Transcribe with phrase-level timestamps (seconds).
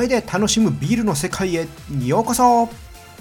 [0.00, 1.68] 声で楽しむビールの世界へ
[2.02, 2.70] ようこそ。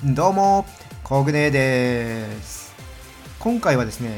[0.02, 0.66] どうも
[1.04, 2.74] コグネです。
[3.38, 4.18] 今回はですね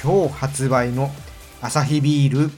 [0.00, 1.10] 今日発売の
[1.60, 2.52] アサヒビール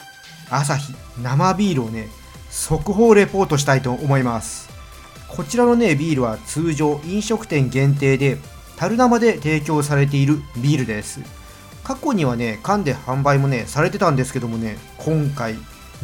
[0.51, 2.09] アサヒ生ビールをね
[2.51, 4.69] 速報レポートしたいと思います。
[5.29, 8.37] こちらのねビールは通常飲食店限定で
[8.77, 11.21] 樽生で提供されているビールです。
[11.85, 15.55] 過去にはね缶で販売もねされてたんですけどもね今回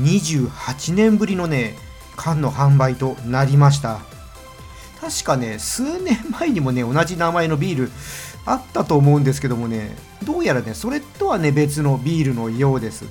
[0.00, 1.76] 28年ぶりのね
[2.18, 4.00] 缶の販売となりました。
[5.00, 7.90] 確かね数年前にもね同じ名前のビール
[8.44, 13.04] あったと思うんですけどもねどうやらねそれとはね別のビールのようです。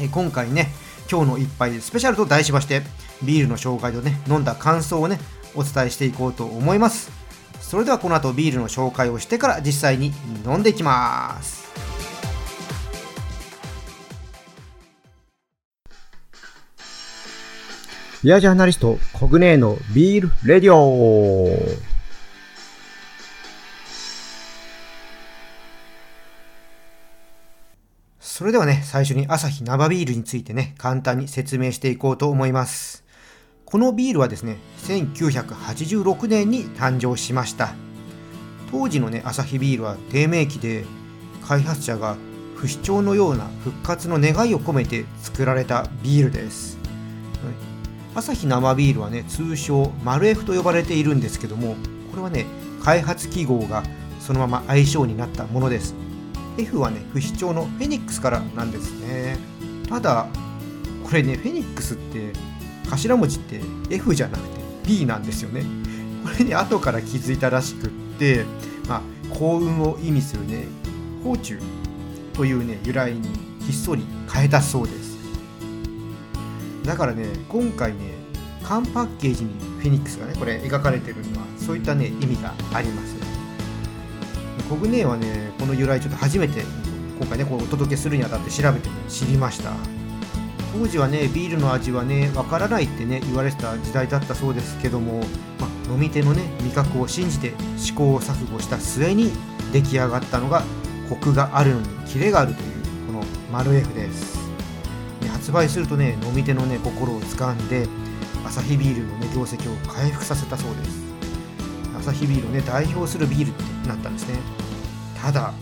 [0.00, 0.72] え今回ね
[1.10, 2.82] 今日の一杯スペシャルと題しまして
[3.22, 5.20] ビールの紹介とね飲んだ感想をね
[5.54, 7.10] お伝えしていこうと思います。
[7.60, 10.12] それではこの後ビールの紹介をしてから実際に
[10.44, 11.65] 飲んでいきます。
[18.26, 21.56] ビアジャーナリストコグネーのビールレディオ
[28.18, 33.04] それではね、最初にアサヒ生ビールについてね、簡単に説明していこうと思います。
[33.64, 37.74] このビールはですね、1986年に誕生しました。
[38.72, 40.84] 当時のね、アサヒビールは低迷期で、
[41.46, 42.16] 開発者が
[42.56, 46.75] 不死鳥のような復活の願いを込めて作られたビールです。
[48.16, 51.76] アサヒ生ビールはね、通称マルエフと呼ばれているんですけども、
[52.10, 52.46] これはね、
[52.82, 53.82] 開発記号が
[54.20, 55.94] そのまま愛称になったものです。
[56.56, 59.36] F はね、不死鳥のフェニックスからなんですね。
[59.86, 60.28] ただ、
[61.04, 62.32] これね、フェニックスって
[62.90, 65.66] 頭文字って F じゃなくて B なんですよね。
[66.24, 68.46] これね、後から気づいたらしくって、
[68.88, 69.02] まあ、
[69.34, 70.64] 幸運を意味するね、
[71.22, 71.62] フォーチュー
[72.32, 73.28] というね、由来に
[73.66, 75.05] ひっそり変えたそうです。
[76.86, 77.98] だからね、今回ね、
[78.62, 83.16] 缶パッケージにフェニックスがね、これ描かれてるのは、そういったね、意味があります。
[84.68, 86.62] コグネはねこの由来ちょっと初めて
[87.18, 89.72] 今回ねこうお届けするにあたって調べて、ね、知りました
[90.72, 95.20] 当時はねビールの味はねわからないってね言われてた時代だったそうですけども、
[95.60, 99.30] ま、飲み手のね味覚を信じて試行錯誤した末に
[99.72, 100.64] 出来上がったのが
[101.08, 104.35] コクがあるのにキレがあるというこのマルエフです
[105.28, 107.86] 発売するとね飲み手のね心を掴んで
[108.46, 111.06] アサヒビールのね業績を回復させたそうです。
[111.98, 114.38] アサヒビールをね代表するビールってなったんですね。
[115.20, 115.52] ただ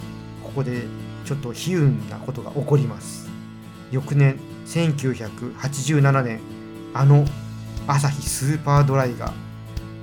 [0.43, 0.83] ここで
[1.25, 3.29] ちょっと悲運なことが起こります。
[3.91, 6.41] 翌年1987年
[6.93, 7.25] あの
[7.87, 9.33] アサヒスーパードライが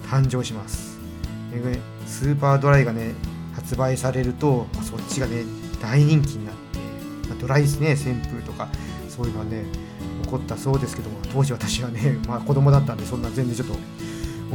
[0.09, 0.97] 誕生します。
[2.05, 3.13] スーパードライがね
[3.53, 5.43] 発売されるとそっちがね
[5.81, 6.79] 大人気になって、
[7.41, 8.67] ドライですね旋風とか。
[9.11, 9.65] そういうのはね
[10.23, 13.75] 起こったそうですけども当時私はね、 まあ、子供だったんでそんな全然ちょっと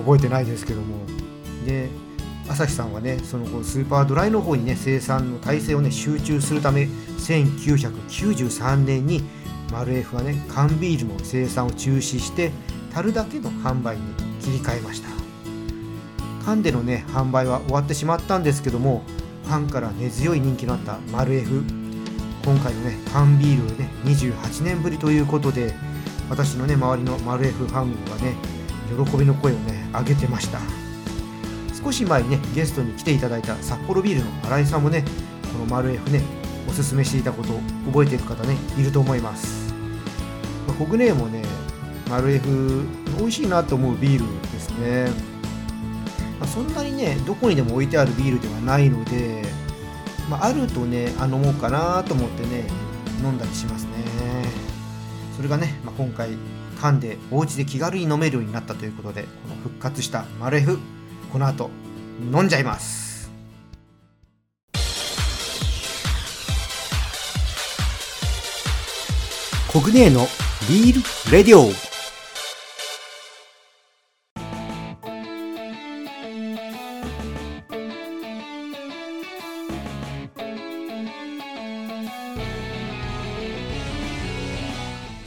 [0.03, 0.87] 覚えてないですけども。
[1.65, 1.89] で
[2.49, 9.25] 朝日さんはねその後スーパードライの方にね生産の体制をね集中するため1993年に
[9.73, 12.53] マルエフはね缶ビールの生産を中止して
[12.95, 14.03] 樽だけの販売に
[14.41, 15.09] 切り替えました。
[16.47, 19.03] 缶でのね販売は終わってしまったんですけども
[19.47, 21.65] ファンから根強い人気のあったマルエフ
[22.47, 25.75] 今回のね缶ビールをね28年ぶりということで
[26.31, 28.37] 私のね周りのマルエフファンがね
[28.89, 30.61] 喜びの声をね上げてました。
[31.87, 35.05] 少し前にねゲストに来ていただいた札幌ビールの新井さんもね
[35.53, 36.21] このマルエフね
[36.69, 39.73] おすすめしていたことを覚えている方ねいると思います、
[40.67, 41.45] まあ、コグネーもね
[42.11, 42.83] マルエフ
[43.19, 45.09] 美味しいなと思うビールですね、
[46.41, 49.45] ま、そんなにねどこにでも置いてあるビールではないので、
[50.29, 52.65] まあ、あるとねあ飲もうかなと思ってね
[53.23, 53.91] 飲んだりしますね。
[55.37, 56.31] それがね、まあ、今回
[56.81, 60.79] 缶でお家で気軽に飲めるようになったということでこの復活したマルエフ
[61.33, 61.71] この後
[62.33, 63.31] 飲んじゃいます。
[69.73, 70.27] コグネーの
[70.69, 70.95] ビー
[71.29, 71.86] ルレディオ。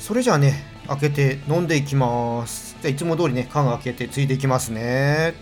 [0.10, 5.36] それじゃあね開けて飲んでいきますじゃいつも通りね缶開けてついていきますね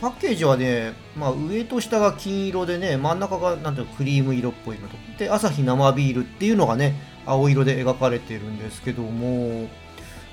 [0.00, 4.96] パッケージはね、まあ、上と下が金色でね、真ん中がなんていうクリーム色っぽいのと。
[5.18, 9.68] で、アサヒ生ビールっていうのがね、青色で描かれてるんですけども、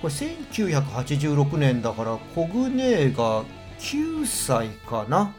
[0.01, 3.45] これ1986年だから、コグネが
[3.79, 5.33] 9歳かな。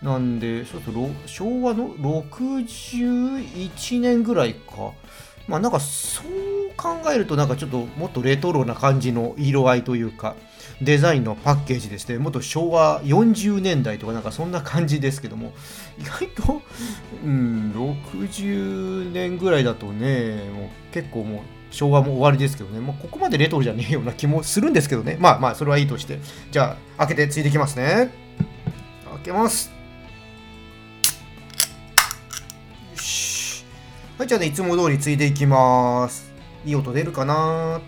[0.00, 4.92] なんで、そうすると昭和の61年ぐらいか。
[5.48, 6.24] まあなんかそう
[6.76, 10.34] 考えるとなんかちょっともっとレトロな感じの色合いというか
[10.82, 15.52] デザインのパッケージですねもっと昭和40年代とかなんかそんな感じですけども
[15.98, 16.62] 意外と、
[17.24, 21.40] うん、60年ぐらいだとねもう結構もう
[21.74, 25.16] 昭和も終わりですけどね、もうここまでレトロじゃねえような気もするんですけどね。
[25.18, 26.20] まあまあ、それはいいとして。
[26.52, 28.12] じゃあ、開けてついていきますね。
[29.10, 29.72] 開けます。
[34.16, 36.32] はい、じゃあね、いつも通りついていきます。
[36.64, 37.80] いい音出るかな？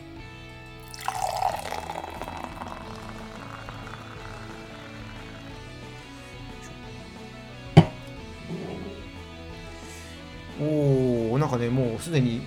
[10.60, 12.40] おおなんかねもうすでに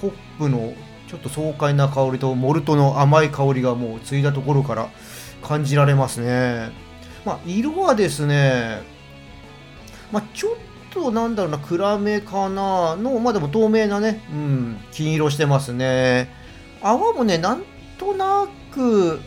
[0.00, 0.72] ホップの
[1.06, 4.88] ちょっと爽快な香りとモルトの甘い香りがもうついたところから
[5.42, 6.70] 感じられますね。
[7.26, 8.80] まあ、色はですね、
[10.10, 10.56] まあ、ちょっ
[10.90, 16.28] となんだろうな、暗めかなの、まあでも透明なね、うん、金色してますね。
[16.82, 17.62] 泡もね、なん
[17.98, 19.20] となく、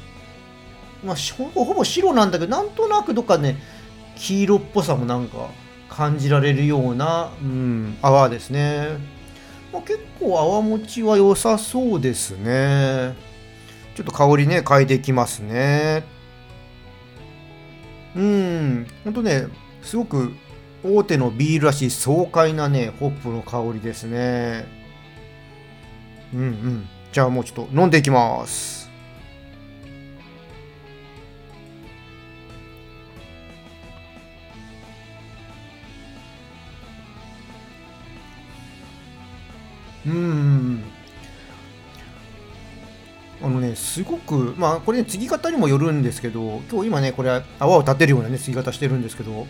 [1.04, 1.16] まあ、
[1.54, 3.58] ほぼ白なんだけど、なんとなくどっかね、
[4.16, 5.50] 黄色っぽさもなんか
[5.90, 8.98] 感じられるような、うん、泡ですね。
[9.72, 13.16] まあ、結構泡持ちは良さそうですね。
[13.96, 16.04] ちょっと香りね、変えていきますね。
[18.16, 19.48] うん、ほんとね、
[19.82, 20.34] すごく
[20.84, 24.66] 大手のビールらしい爽快なね、ホップの香りですね。
[26.34, 26.88] うんうん。
[27.12, 28.84] じゃあもうちょっと飲んでいきます。
[40.06, 40.84] うん
[43.42, 49.48] あのねすごくまあこれね継ぎ方にもよるんですけど今日今ねこれ泡を立てるようなね継ぎ方してるんですけど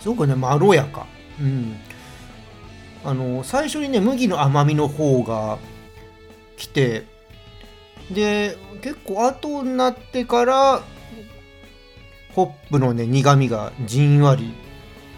[0.00, 1.06] すごくねまろやか。
[1.40, 1.76] うん。
[3.04, 5.58] あの最初にね麦の甘みの方が
[6.58, 7.06] 来て
[8.10, 10.82] で結構後になってから
[12.34, 14.52] ホップのね苦みがじんわり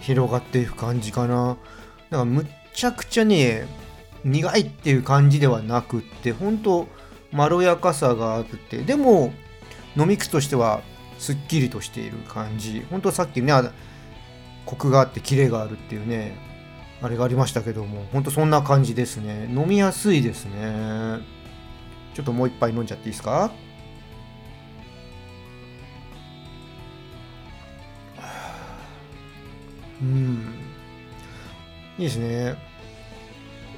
[0.01, 1.57] 広がっていく感じかな。
[2.11, 3.67] だからむっちゃくちゃね
[4.25, 6.87] 苦いっていう感じではなくって本当
[7.33, 8.79] まろやかさがあって。
[8.79, 9.33] でも
[9.97, 10.83] 飲み口としては
[11.19, 12.87] すっきりとしている感じ。
[12.91, 13.53] 本当さっきね
[14.65, 16.37] コクがあってキレがあるっていうね
[17.03, 19.49] あれがありましたけども本当そんな感じですね。
[19.51, 21.19] 飲みやすいですね。
[22.15, 23.51] ちょっともう一杯飲んじゃっていいですか？
[30.01, 30.55] うん。
[31.99, 32.57] いいですね。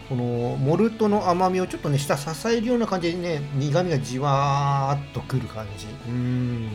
[0.08, 5.86] このモルトの甘みをちょっとね下支えるような感じでね苦みがじわーっとくる感じ。
[6.08, 6.68] うん。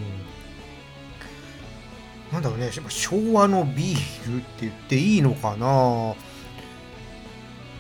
[2.31, 6.15] なんだろうね昭和のビールって言っていいのかな？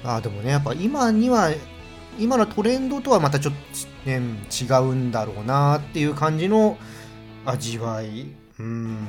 [0.03, 1.51] あでもねやっぱ今には
[2.17, 3.53] 今のトレンドとはまたちょっ
[4.05, 4.19] と、ね、
[4.49, 6.77] 違うんだろうなっていう感じの
[7.45, 9.07] 味わいうん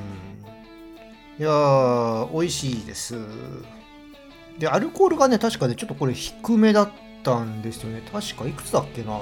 [1.39, 3.15] いやー美味しいです
[4.59, 6.91] で、アルコールがね、確かね、ちょっとこれ低めだっ
[7.25, 8.03] たんですよね。
[8.13, 9.19] 確かいくつだっけな？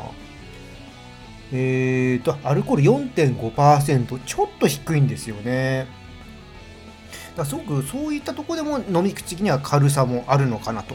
[1.53, 5.87] えーと、アルコール4.5%、ちょっと低いんですよね。
[7.38, 10.95] だすごくそういったとこでも飲み口には軽さもあるのかなと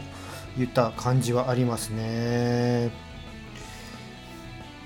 [0.58, 2.90] いった感じはありますね。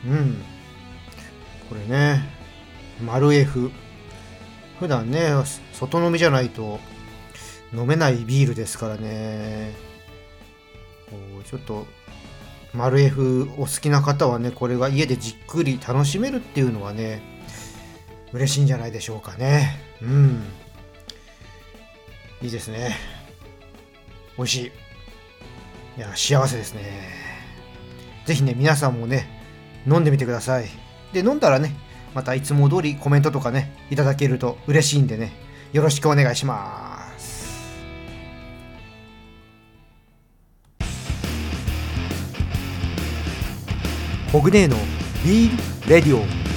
[0.07, 0.43] うん。
[1.69, 2.23] これね、
[3.05, 3.71] 丸 F。
[4.79, 5.33] 普段ね、
[5.73, 6.79] 外飲みじゃないと
[7.73, 9.73] 飲めないビールですからね
[11.45, 11.87] ちょっと
[12.73, 17.23] マルエフお好きな方はねこれが家でじっくり楽しめるっていうのはね
[18.33, 20.43] 嬉しいんじゃないでしょうかねうん
[22.41, 22.97] いいですね。
[24.37, 24.67] 美味しい。
[25.99, 26.83] いや幸せですね。
[28.27, 29.29] 是非ね皆さんもね
[29.87, 30.67] 飲んでみてください。
[31.13, 31.75] で飲んだらね
[32.15, 35.33] またいつも通りコメントとかねいただけると嬉しいんでね
[35.73, 37.49] よろしくお願いします。
[44.31, 44.77] コグネーの
[45.25, 46.48] ビールレディオ。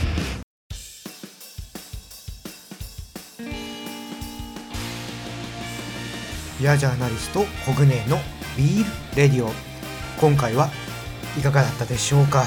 [6.62, 8.20] ビアジャーナリストコグネの
[8.56, 9.50] ビールレディオ。
[10.20, 10.70] 今回は
[11.36, 12.44] いかがだったでしょうか？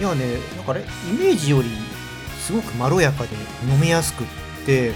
[0.00, 1.68] いやねなんかねイメージより
[2.40, 3.28] すごくまろやかで
[3.72, 4.26] 飲みやすくっ
[4.66, 4.92] て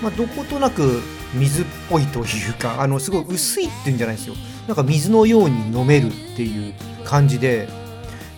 [0.00, 1.02] まあ、どことなく
[1.34, 4.36] 水っぽいというか あのすごい薄いっていうんじゃないですよ。
[4.68, 6.74] なんか水のように飲めるっていう
[7.04, 7.68] 感じで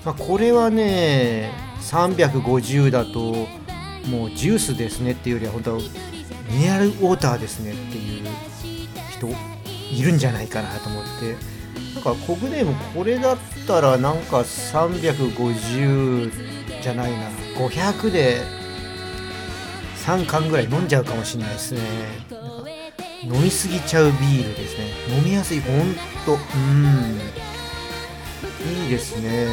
[0.03, 1.53] まあ、これはね
[1.83, 3.47] 350だと
[4.09, 5.79] もうジュースですねっていうよりは本当
[6.53, 8.29] ミネラルウォーターですねっていう
[9.11, 9.29] 人
[9.91, 11.37] いるんじゃないかなと思って。
[11.95, 16.33] なんかコグネもこれだったらなんか350
[16.83, 17.29] じゃないな。
[17.57, 18.41] 500で
[20.05, 21.81] 3缶ぐらい飲んじゃうかもしれないですね。
[23.23, 24.91] 飲みすぎちゃうビールですね。
[25.17, 25.61] 飲みやすい。
[25.61, 25.95] ほん
[26.25, 26.33] と。
[26.33, 27.21] うん。
[28.83, 29.47] いいですね。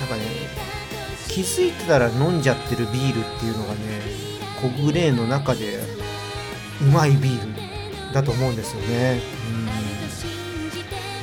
[0.00, 0.22] なんかね
[1.28, 3.80] 気づいてたら飲んじゃってるビールっていうのがね
[4.62, 5.80] コグレーの中で
[6.80, 9.20] うまいビールだと思うんですよね。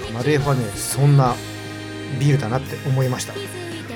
[0.09, 0.13] うん。
[0.13, 1.33] マルエフはねそんな
[2.19, 3.33] ビールだなって思いました。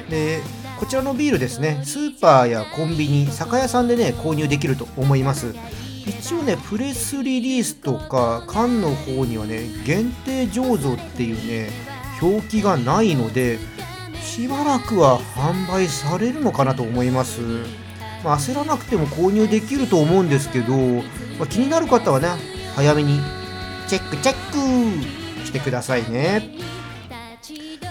[0.09, 0.41] で
[0.79, 5.53] こちらのビールですねスーパーやコンビニ酒屋さんでね購入できると思います。
[6.05, 11.69] 一応ねプレスリリースとか缶の方にはね限定醸造っていうね
[12.21, 13.57] 表記がないので
[14.21, 17.41] しばらくは販売されるのかなと思います、
[18.23, 20.73] まあ、焦らなくても購入できると思うんですけど、
[21.37, 22.29] まあ、気になる方はね
[22.75, 23.19] 早めに
[23.87, 26.73] チェックチェックしてくださいね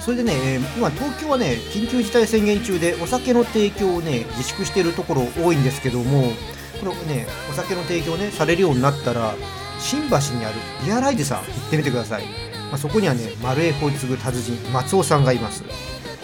[0.00, 6.32] それでね、今東京はね、緊急事態宣言中でお酒の提供をね、自粛しているところ多いんですけども、
[6.80, 9.36] これね、お酒の提供ね、されるようになったら、
[9.78, 12.24] 新橋にあるリアライズさん行ってみてください。
[12.24, 15.62] まあ、そこにはね、丸江ホイツグ達人、松尾さんがいます。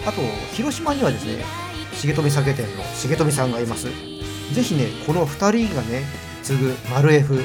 [0.05, 1.45] あと、広島にはですね、
[2.01, 3.87] 重富酒店の重富さんがいます。
[4.53, 6.03] ぜひね、この2人がね、
[6.43, 7.43] 継ぐ丸 F、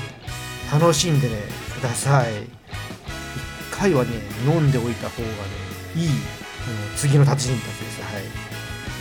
[0.73, 1.43] 楽しんでね、
[1.75, 2.33] ください。
[2.33, 2.47] 1
[3.73, 4.11] 回はね、
[4.47, 5.35] 飲んでおいた方がね、
[5.97, 8.03] いいあの次の達人たちです。
[8.03, 8.23] はい。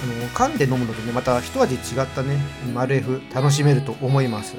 [0.03, 2.37] あの缶で飲むのとね、また一味違ったね、
[2.73, 4.55] マルエフ楽しめると思います。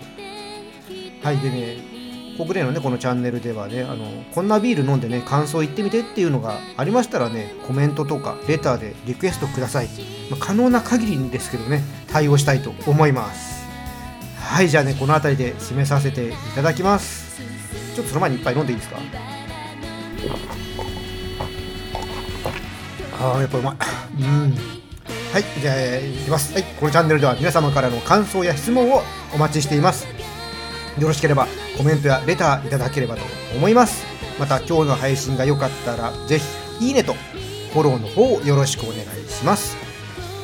[1.23, 1.94] はい、でね、
[2.37, 9.89] 国連のね、このチャンネルではね、あのこんなビール飲んでね、感想言ってみてっていうのがありましたらね、コメントとかレターでリクエストください。
[10.31, 13.65] まあ、可能な限りですけどね、対応したいと思います。
[14.41, 17.41] はい、じゃあね、この辺りで締めさせていただきます。
[17.95, 18.99] ちょっとその前に一杯飲んでいいですか？
[23.21, 23.77] ああやっぱうまい
[24.23, 24.55] うん
[25.33, 29.03] はいじゃあいきますはいこのチャンネルでは皆様からの感想や質問を
[29.35, 30.07] お待ちしています
[30.99, 31.47] よろしければ
[31.77, 33.23] コメントやレターいただければと
[33.57, 34.05] 思います。
[34.39, 36.39] また今日の配信が良かったらぜ
[36.79, 37.15] ひいいねと
[37.73, 39.77] フォローの方をよろしくお願いします。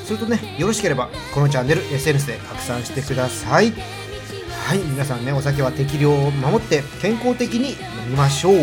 [0.04, 3.72] それとねよろしければこのチャンネル SNS で拡散してください。
[4.66, 7.76] はい皆さんねお酒は適量を守って健康的に飲
[8.08, 8.54] みましょう。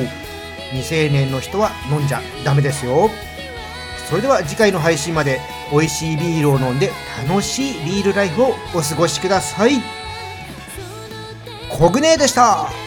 [0.71, 3.09] 未成年の人は飲んじゃダメですよ。
[4.09, 5.41] それでは次回の配信まで
[5.71, 6.91] 美味しいビールを飲んで
[7.27, 9.96] 楽しいビールライフをお過ごしください。
[11.77, 12.86] コグネでした。